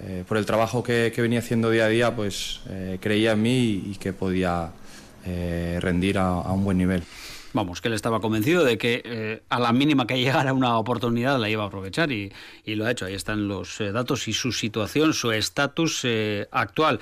[0.00, 3.84] eh, por el trabajo que, venía haciendo día a día, pues eh, creía en mí
[3.86, 4.70] y, que podía
[5.80, 7.02] rendir a, un buen nivel.
[7.52, 11.48] Vamos, que él estaba convencido de que a la mínima que llegara una oportunidad la
[11.48, 12.32] iba a aprovechar y,
[12.64, 13.06] y lo ha hecho.
[13.06, 16.06] Ahí están los datos y su situación, su estatus
[16.50, 17.00] actual.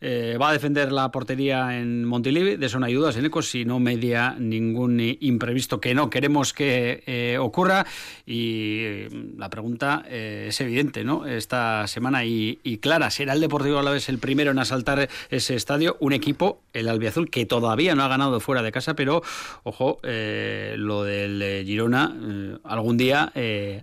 [0.00, 3.80] Eh, va a defender la portería en Montilivi, de eso no hay dudas, si no
[3.80, 7.86] media ningún imprevisto que no queremos que eh, ocurra.
[8.24, 11.26] Y eh, la pregunta es evidente, ¿no?
[11.26, 15.96] Esta semana y, clara, ¿será el Deportivo Alavés el primero en asaltar ese estadio?
[16.00, 19.22] Un equipo, el Albiazul, que todavía no ha ganado fuera de casa, pero
[19.62, 23.32] ojo, lo del Girona algún día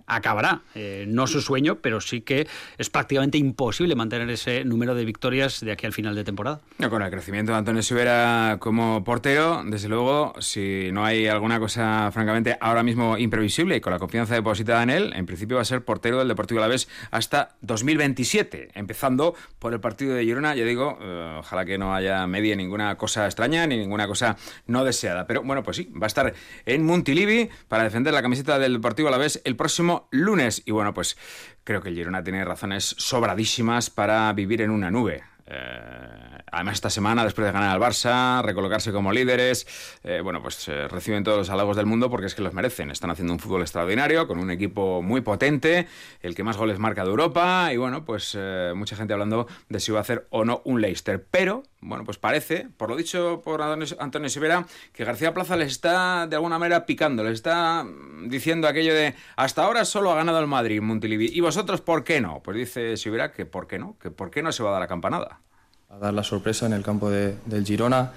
[0.06, 0.62] acabará.
[1.06, 2.46] no su sueño, pero sí que
[2.78, 6.60] es prácticamente imposible mantener ese número de victorias de aquí al final de temporada.
[6.90, 12.10] con el crecimiento de Antonio Sivera como portero, desde luego, si no hay alguna cosa
[12.12, 15.64] francamente ahora mismo imprevisible y con la confianza depositada en él, en principio va a
[15.64, 20.98] ser portero del Deportivo Alavés hasta 2027, empezando por el partido de Girona, ya digo,
[21.00, 24.36] eh, ojalá que no haya media ninguna cosa extraña ni ninguna cosa
[24.66, 26.34] no deseada, pero bueno, pues sí, va a estar
[26.66, 31.16] en Montilivi para defender la camiseta del Deportivo Alavés el próximo lunes y bueno, pues
[31.64, 35.33] creo que Girona tiene razones sobradísimas para vivir en una nube.
[35.46, 39.66] Eh, además, esta semana, después de ganar al Barça, recolocarse como líderes,
[40.02, 42.90] eh, bueno, pues eh, reciben todos los halagos del mundo porque es que los merecen.
[42.90, 45.86] Están haciendo un fútbol extraordinario, con un equipo muy potente,
[46.20, 48.36] el que más goles marca de Europa, y bueno, pues
[48.74, 51.24] mucha gente hablando de si va a hacer o no un Leicester.
[51.30, 56.26] Pero, bueno, pues parece, por lo dicho por Antonio Sivera, que García Plaza les está
[56.26, 57.86] de alguna manera picando, les está
[58.26, 62.20] diciendo aquello de hasta ahora solo ha ganado el Madrid, Montilivi, y vosotros, ¿por qué
[62.20, 62.42] no?
[62.42, 63.98] Pues dice Sivera que ¿por qué no?
[63.98, 65.40] Que ¿por qué no se va a dar la campanada?
[65.94, 68.10] A dar la sorpresa en el campo de, del Girona.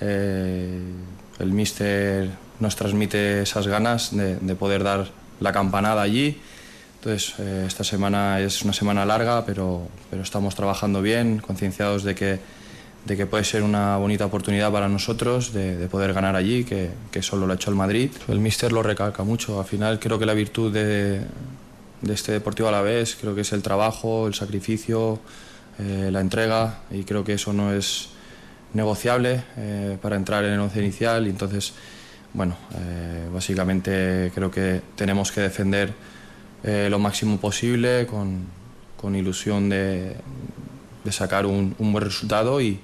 [0.00, 0.80] Eh,
[1.38, 5.08] el míster nos transmite esas ganas de, de, poder dar
[5.40, 6.40] la campanada allí.
[6.96, 12.14] Entonces, eh, esta semana es una semana larga, pero, pero estamos trabajando bien, concienciados de
[12.14, 12.40] que,
[13.04, 16.90] de que puede ser una bonita oportunidad para nosotros de, de poder ganar allí, que,
[17.10, 18.10] que, solo lo ha hecho el Madrid.
[18.28, 19.60] El míster lo recalca mucho.
[19.60, 21.20] Al final, creo que la virtud de,
[22.00, 25.20] de este Deportivo a la vez, creo que es el trabajo, el sacrificio.
[25.78, 28.08] Eh, la entrega y creo que eso no es
[28.74, 31.72] negociable eh, para entrar en el once inicial y entonces,
[32.34, 35.92] bueno, eh, básicamente creo que tenemos que defender
[36.64, 38.44] lo máximo posible con,
[38.96, 40.16] con ilusión de,
[41.04, 42.80] de sacar un, un, buen resultado y,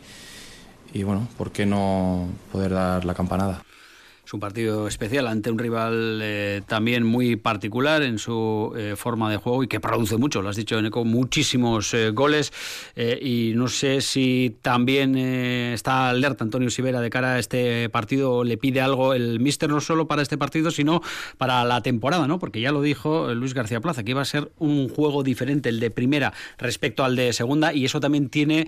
[0.93, 3.63] y, bueno, ¿por qué no poder dar la campanada?
[4.35, 9.37] Un partido especial ante un rival eh, también muy particular en su eh, forma de
[9.37, 12.53] juego y que produce mucho, lo has dicho, Eco, muchísimos eh, goles.
[12.97, 18.43] Eh, y no sé si también está alerta Antonio Sivera de cara a este partido,
[18.43, 21.01] le pide algo el míster no solo para este partido, sino
[21.39, 22.41] para la temporada, ¿no?
[22.41, 25.79] Porque ya lo dijo Luis García Plaza, que iba a ser un juego diferente el
[25.79, 28.67] de primera respecto al de segunda, y eso también tiene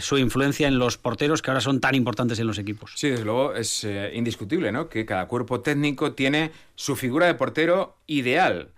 [0.00, 2.92] su influencia en los porteros que ahora son tan importantes en los equipos.
[2.96, 4.88] Sí, desde luego es indiscutible ¿no?
[4.88, 8.72] que cada cuerpo técnico tiene su figura de portero ideal.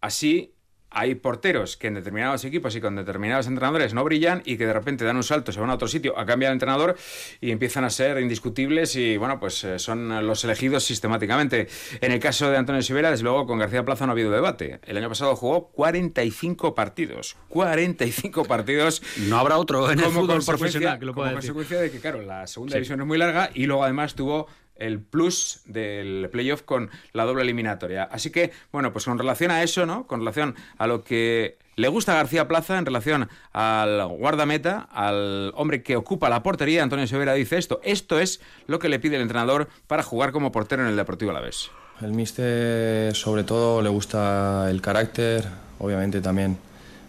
[0.00, 0.54] Así
[0.94, 4.72] hay porteros que en determinados equipos y con determinados entrenadores no brillan y que de
[4.72, 6.96] repente dan un salto, se van a otro sitio a cambiar de entrenador
[7.40, 11.68] y empiezan a ser indiscutibles y bueno, pues eh, son los elegidos sistemáticamente.
[12.00, 14.80] En el caso de Antonio Sivera, desde luego con García Plaza no ha habido debate.
[14.84, 17.36] El año pasado jugó 45 partidos.
[17.48, 19.02] 45 partidos.
[19.28, 22.22] No habrá otro en el fútbol profesional que lo pueda como consecuencia de que, claro,
[22.22, 22.78] la segunda sí.
[22.78, 27.42] división es muy larga y luego además tuvo el plus del playoff con la doble
[27.42, 28.04] eliminatoria.
[28.04, 30.06] Así que, bueno, pues con relación a eso, ¿no?
[30.06, 35.52] Con relación a lo que le gusta a García Plaza en relación al guardameta, al
[35.56, 37.80] hombre que ocupa la portería, Antonio Severa dice esto.
[37.82, 41.30] Esto es lo que le pide el entrenador para jugar como portero en el Deportivo
[41.30, 41.70] Alavés.
[42.00, 45.44] El míster, sobre todo, le gusta el carácter,
[45.78, 46.58] obviamente también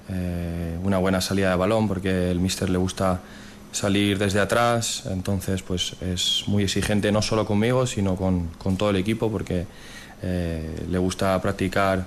[0.10, 3.22] eh, una buena salida de balón, porque el míster le gusta
[3.74, 8.92] salir desde atrás, entonces pues es muy exigente no solo conmigo, sino con, con todo
[8.92, 9.66] el equipo porque
[10.22, 12.06] eh, le gusta practicar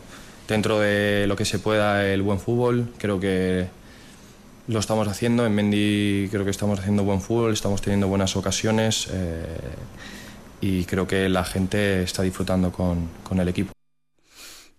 [0.48, 3.66] dentro de lo que se pueda el buen fútbol, creo que
[4.68, 9.08] lo estamos haciendo, en Mendy creo que estamos haciendo buen fútbol, estamos teniendo buenas ocasiones
[9.12, 9.44] eh,
[10.60, 13.75] y creo que la gente está disfrutando con, con el equipo.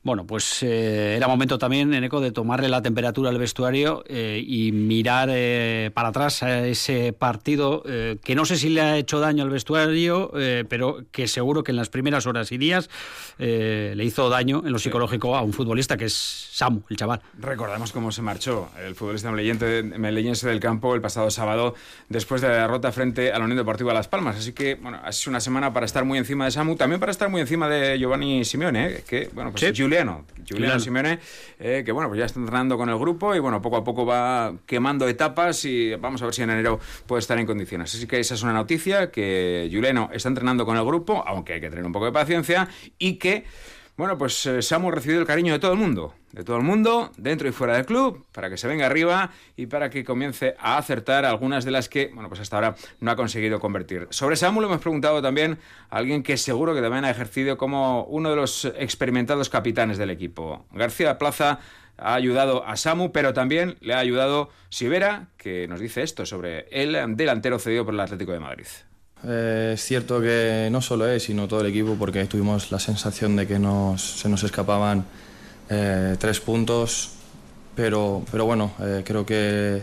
[0.07, 4.71] Bueno, pues eh, era momento también, Eneco, de tomarle la temperatura al vestuario eh, y
[4.71, 9.43] mirar eh, para atrás a ese partido que no sé si le ha hecho daño
[9.43, 10.31] al vestuario,
[10.69, 12.89] pero que seguro que en las primeras horas y días
[13.37, 17.21] le hizo daño en lo psicológico a un futbolista que es Samu, el chaval.
[17.39, 21.75] Recordamos cómo se marchó el futbolista melillense del campo el pasado sábado
[22.07, 24.37] después de la derrota frente a la Unión Deportiva Las Palmas.
[24.37, 27.29] Así que, bueno, es una semana para estar muy encima de Samu, también para estar
[27.29, 29.73] muy encima de Giovanni Simeone, que, bueno, pues Sí.
[29.97, 31.19] Juliano, Juliano Simeone,
[31.59, 34.05] eh, que bueno, pues ya está entrenando con el grupo y bueno, poco a poco
[34.05, 37.93] va quemando etapas y vamos a ver si en enero puede estar en condiciones.
[37.93, 41.61] Así que esa es una noticia, que Juliano está entrenando con el grupo, aunque hay
[41.61, 43.45] que tener un poco de paciencia, y que,
[43.97, 46.63] bueno, pues eh, Samu ha recibido el cariño de todo el mundo, de todo el
[46.63, 50.55] mundo, dentro y fuera del club, para que se venga arriba y para que comience
[50.59, 54.07] a acertar algunas de las que, bueno, pues hasta ahora no ha conseguido convertir.
[54.11, 55.57] Sobre Samu le hemos preguntado también
[55.89, 60.11] a alguien que seguro que también ha ejercido como uno de los experimentados capitanes del
[60.11, 60.67] equipo.
[60.71, 61.59] García Plaza
[61.97, 66.67] ha ayudado a Samu, pero también le ha ayudado Sivera, que nos dice esto sobre
[66.69, 68.67] el delantero cedido por el Atlético de Madrid.
[69.25, 73.35] Eh, es cierto que no solo es, sino todo el equipo, porque tuvimos la sensación
[73.35, 75.05] de que nos, se nos escapaban
[75.69, 77.11] eh, tres puntos,
[77.75, 79.81] pero, pero bueno, eh, creo que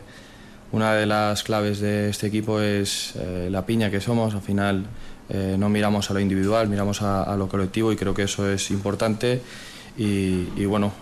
[0.73, 3.15] una de las claves de este equipo es
[3.49, 4.35] la piña que somos.
[4.35, 4.87] Al final
[5.31, 9.41] no miramos a lo individual, miramos a, lo colectivo y creo que eso es importante.
[9.97, 10.93] Y, bueno,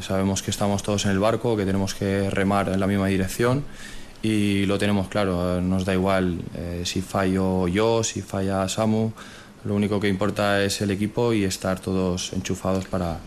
[0.00, 3.62] sabemos que estamos todos en el barco, que tenemos que remar en la misma dirección
[4.22, 5.60] y lo tenemos claro.
[5.60, 6.38] Nos da igual
[6.84, 9.12] si fallo yo, si falla Samu.
[9.64, 13.18] Lo único que importa es el equipo y estar todos enchufados para,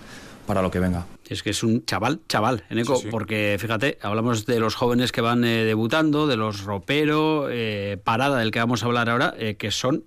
[0.45, 1.05] para lo que venga.
[1.27, 5.43] Es que es un chaval, chaval, Eneco, porque fíjate, hablamos de los jóvenes que van
[5.43, 9.71] eh, debutando, de los ropero, eh, parada del que vamos a hablar ahora, eh, que
[9.71, 10.03] son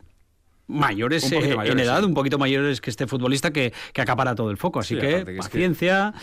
[0.68, 4.80] mayores, en edad, un poquito mayores que este futbolista que, que acapara todo el foco.
[4.80, 6.14] Así que paciencia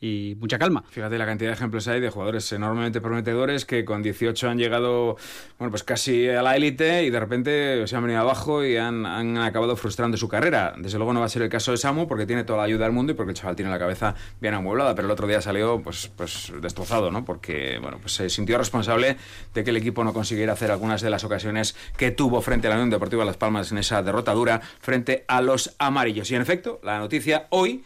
[0.00, 0.82] y mucha calma.
[0.88, 5.16] Fíjate la cantidad de ejemplos hay de jugadores enormemente prometedores que con 18 han llegado
[5.58, 9.04] bueno, pues casi a la élite y de repente se han venido abajo y han,
[9.04, 10.74] han, acabado frustrando su carrera.
[10.78, 12.84] Desde luego no va a ser el caso de Samu porque tiene toda la ayuda
[12.84, 15.42] del mundo y porque el chaval tiene la cabeza bien amueblada, pero el otro día
[15.42, 17.24] salió pues, pues destrozado, ¿no?
[17.24, 19.18] Porque bueno, pues se sintió responsable
[19.52, 22.70] de que el equipo no consiguiera hacer algunas de las ocasiones que tuvo frente a
[22.70, 26.30] la Unión Deportiva Las Palmas en esa derrota dura frente a los amarillos.
[26.30, 27.84] Y en efecto, la noticia hoy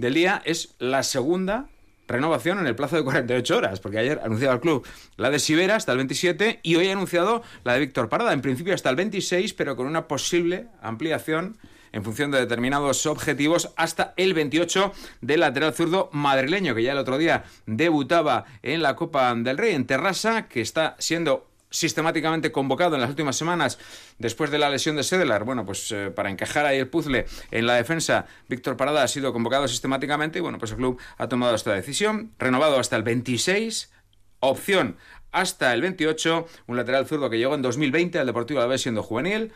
[0.00, 1.68] del día es la segunda
[2.08, 4.86] renovación en el plazo de 48 horas, porque ayer anunciaba el club
[5.18, 8.40] la de Sibera hasta el 27 y hoy ha anunciado la de Víctor Parada, en
[8.40, 11.58] principio hasta el 26, pero con una posible ampliación
[11.92, 16.98] en función de determinados objetivos hasta el 28 del lateral zurdo madrileño, que ya el
[16.98, 22.96] otro día debutaba en la Copa del Rey en Terrassa, que está siendo sistemáticamente convocado
[22.96, 23.78] en las últimas semanas
[24.18, 25.44] después de la lesión de Sedlar.
[25.44, 29.32] Bueno, pues eh, para encajar ahí el puzzle en la defensa, Víctor Parada ha sido
[29.32, 33.90] convocado sistemáticamente y bueno, pues el club ha tomado esta decisión, renovado hasta el 26,
[34.40, 34.96] opción
[35.32, 39.52] hasta el 28, un lateral zurdo que llegó en 2020 al Deportivo Alavés siendo juvenil,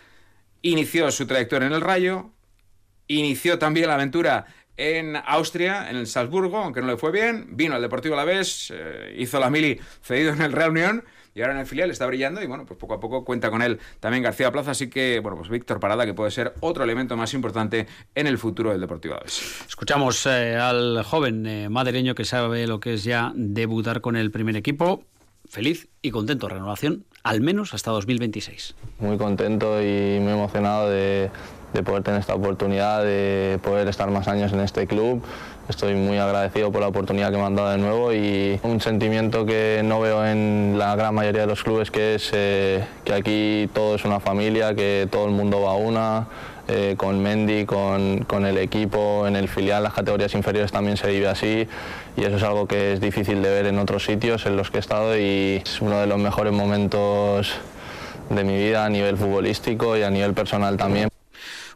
[0.62, 2.30] inició su trayectoria en el Rayo,
[3.08, 4.46] inició también la aventura
[4.76, 9.14] en Austria, en el Salzburgo, aunque no le fue bien, vino al Deportivo Alavés, eh,
[9.18, 11.04] hizo la mili cedido en el Real Unión
[11.34, 13.62] y ahora en el filial está brillando y bueno, pues poco a poco cuenta con
[13.62, 17.16] él también García Plaza, así que bueno, pues Víctor Parada que puede ser otro elemento
[17.16, 19.64] más importante en el futuro del Deportivo Aves.
[19.66, 24.30] Escuchamos eh, al joven eh, madrileño que sabe lo que es ya debutar con el
[24.30, 25.02] primer equipo.
[25.46, 28.74] Feliz y contento, renovación al menos hasta 2026.
[28.98, 31.30] Muy contento y muy emocionado de,
[31.72, 35.22] de poder tener esta oportunidad, de poder estar más años en este club
[35.68, 39.46] estoy muy agradecido por la oportunidad que me han dado de nuevo y un sentimiento
[39.46, 43.68] que no veo en la gran mayoría de los clubes que es eh, que aquí
[43.72, 46.26] todo es una familia, que todo el mundo va a una,
[46.68, 51.08] eh, con Mendy, con, con, el equipo, en el filial, las categorías inferiores también se
[51.08, 51.66] vive así
[52.16, 54.78] y eso es algo que es difícil de ver en otros sitios en los que
[54.78, 57.52] he estado y es uno de los mejores momentos
[58.30, 61.13] de mi vida a nivel futbolístico y a nivel personal también.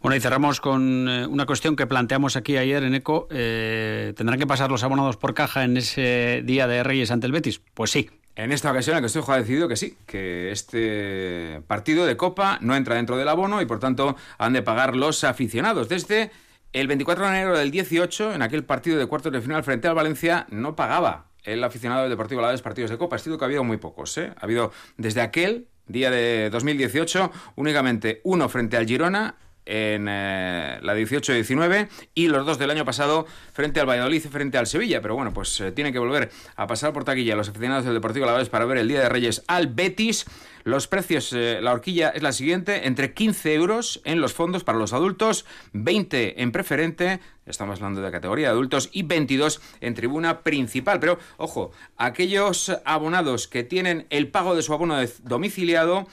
[0.01, 3.26] Bueno, y cerramos con eh, una cuestión que planteamos aquí ayer en ECO.
[3.30, 7.32] Eh, ¿Tendrán que pasar los abonados por caja en ese día de Reyes ante el
[7.32, 7.61] Betis?
[7.74, 8.09] Pues sí.
[8.36, 12.76] En esta ocasión el Consejo ha decidido que sí, que este partido de Copa no
[12.76, 15.88] entra dentro del abono y por tanto han de pagar los aficionados.
[15.88, 16.30] Desde
[16.72, 19.96] el 24 de enero del 18, en aquel partido de cuartos de final frente al
[19.96, 23.16] Valencia, no pagaba el aficionado del Deportivo Alavés partidos de Copa.
[23.16, 24.16] Ha sido que ha habido muy pocos.
[24.18, 24.32] ¿eh?
[24.36, 29.34] Ha habido desde aquel día de 2018 únicamente uno frente al Girona
[29.69, 34.59] en eh, la 18-19 y los dos del año pasado frente al Valladolid y frente
[34.59, 35.03] al Sevilla.
[35.03, 38.25] Pero bueno, pues eh, tienen que volver a pasar por taquilla los aficionados del Deportivo
[38.25, 40.25] Alavés para ver el Día de Reyes al Betis.
[40.64, 44.79] Los precios, eh, la horquilla es la siguiente, entre 15 euros en los fondos para
[44.79, 50.43] los adultos, 20 en preferente, estamos hablando de categoría de adultos, y 22 en tribuna
[50.43, 51.01] principal.
[51.01, 56.07] Pero ojo, aquellos abonados que tienen el pago de su abono domiciliado,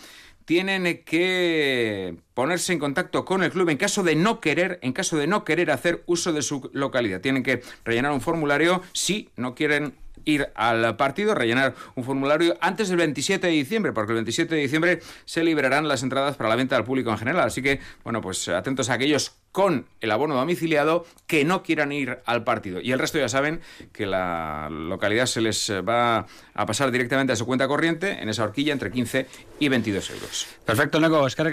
[0.46, 5.18] tienen que ponerse en contacto con el club en caso de no querer, en caso
[5.18, 7.22] de no querer hacer uso de su localidad.
[7.22, 9.96] Tienen que rellenar un formulario si no quieren
[10.26, 14.62] ir al partido, rellenar un formulario antes del 27 de diciembre, porque el 27 de
[14.62, 17.48] diciembre se liberarán las entradas para la venta al público en general.
[17.48, 22.20] Así que, bueno, pues atentos a aquellos con el abono domiciliado que no quieran ir
[22.26, 22.82] al partido.
[22.82, 23.62] Y el resto ya saben
[23.94, 28.44] que la localidad se les va a pasar directamente a su cuenta corriente en esa
[28.44, 29.28] horquilla entre 15
[29.60, 30.48] y 22 euros.
[30.66, 31.44] Perfecto, Neko, es que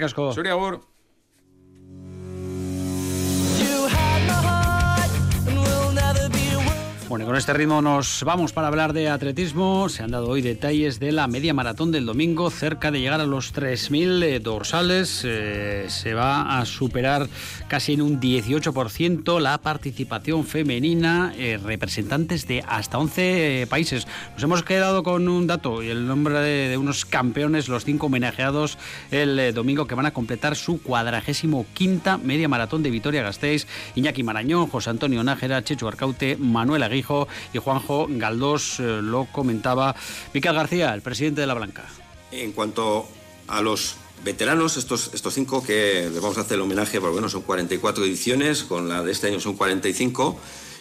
[7.23, 9.87] Bueno, con este ritmo nos vamos para hablar de atletismo.
[9.87, 13.25] Se han dado hoy detalles de la media maratón del domingo, cerca de llegar a
[13.25, 15.21] los 3.000 eh, dorsales.
[15.23, 17.29] Eh, se va a superar
[17.69, 24.05] casi en un 18% la participación femenina, eh, representantes de hasta 11 países.
[24.33, 28.77] Nos hemos quedado con un dato y el nombre de, unos campeones, los cinco homenajeados
[29.11, 33.65] el domingo que van a completar su cuadragésimo quinta media maratón de Vitoria-Gasteiz.
[33.95, 37.12] Iñaki Marañón, José Antonio Nájera, Checho Arcaute, Manuel Aguirre
[37.53, 38.79] Y Juanjo Galdós.
[38.79, 39.95] Eh, lo comentaba
[40.33, 41.85] Miquel García, el presidente de la Blanca.
[42.31, 43.07] En cuanto
[43.47, 47.29] a los veteranos, estos, estos cinco que les vamos a hacer el homenaje, porque bueno,
[47.29, 50.39] son 44 ediciones, con la de este año son 45,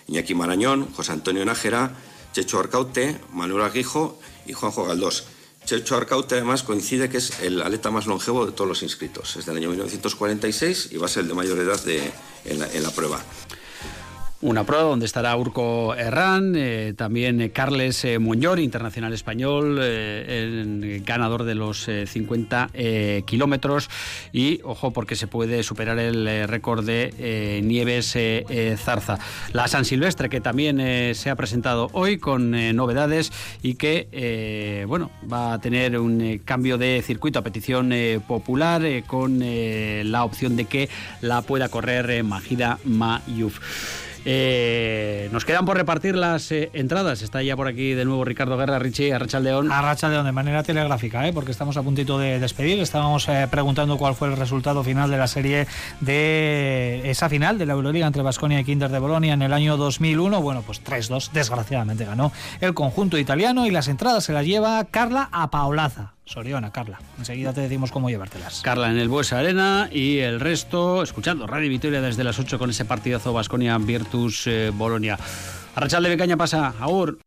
[0.08, 1.92] Iñaki Marañón, José Antonio Nájera,
[2.32, 5.24] Checho Arcaute, Manuel Aguijo y Juanjo Galdós.
[5.64, 9.36] Checho Arcaute además coincide que es el atleta más longevo de todos los inscritos.
[9.36, 11.80] Es del año 1946 y va a ser el de mayor edad
[12.44, 13.22] en la prueba
[14.42, 19.80] una prueba donde estará Urco Herrán, eh, también eh, Carles eh, Muñor, internacional español,
[21.04, 22.70] ganador de los 50
[23.24, 23.88] kilómetros.
[24.32, 28.16] Y ojo, porque se puede superar el récord de Nieves
[28.76, 29.18] Zarza.
[29.52, 33.32] La San Silvestre, que también se ha presentado hoy con novedades
[33.62, 37.92] y que bueno, va a tener un cambio de circuito a petición
[38.26, 40.88] popular con la opción de que
[41.20, 43.60] la pueda correr Magida Mayuf.
[44.24, 47.22] Eh, nos quedan por repartir las eh, entradas.
[47.22, 49.72] Está ya por aquí de nuevo Ricardo Guerra, Richie, Arrachaldeón.
[49.72, 51.32] Arrachaldeón, de manera telegráfica, ¿eh?
[51.32, 52.80] porque estamos a puntito de despedir.
[52.80, 55.66] Estábamos eh, preguntando cuál fue el resultado final de la serie
[56.00, 59.76] de esa final de la Euroliga entre Basconia y Kinder de Bolonia en el año
[59.76, 60.40] 2001.
[60.40, 65.28] Bueno, pues 3-2, desgraciadamente ganó el conjunto italiano y las entradas se las lleva Carla
[65.32, 66.14] Apaolaza.
[66.24, 67.00] Soriona, Carla.
[67.18, 68.60] Enseguida te decimos cómo llevártelas.
[68.62, 72.70] Carla en el Buesa Arena y el resto escuchando Radio Vitoria desde las 8 con
[72.70, 75.18] ese partidazo Basconia Virtus eh, Bolonia.
[75.74, 77.18] Arrachal de Becaña pasa, Aur.